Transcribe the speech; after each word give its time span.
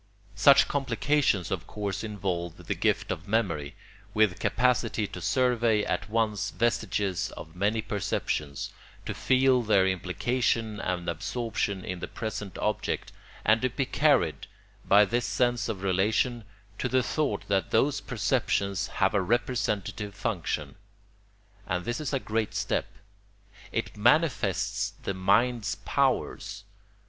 Such 0.33 0.67
complications 0.67 1.51
of 1.51 1.67
course 1.67 2.03
involve 2.03 2.57
the 2.65 2.73
gift 2.73 3.11
of 3.11 3.27
memory, 3.27 3.75
with 4.15 4.39
capacity 4.39 5.05
to 5.05 5.21
survey 5.21 5.83
at 5.83 6.09
once 6.09 6.49
vestiges 6.49 7.29
of 7.33 7.55
many 7.55 7.83
perceptions, 7.83 8.71
to 9.05 9.13
feel 9.13 9.61
their 9.61 9.85
implication 9.85 10.79
and 10.79 11.07
absorption 11.07 11.85
in 11.85 11.99
the 11.99 12.07
present 12.07 12.57
object, 12.57 13.11
and 13.45 13.61
to 13.61 13.69
be 13.69 13.85
carried, 13.85 14.47
by 14.83 15.05
this 15.05 15.25
sense 15.27 15.69
of 15.69 15.83
relation, 15.83 16.45
to 16.79 16.89
the 16.89 17.03
thought 17.03 17.47
that 17.47 17.69
those 17.69 18.01
perceptions 18.01 18.87
have 18.87 19.13
a 19.13 19.21
representative 19.21 20.15
function. 20.15 20.77
And 21.67 21.85
this 21.85 22.01
is 22.01 22.11
a 22.11 22.19
great 22.19 22.55
step. 22.55 22.87
It 23.71 23.95
manifests 23.95 24.93
the 25.03 25.13
mind's 25.13 25.75
powers. 25.75 26.63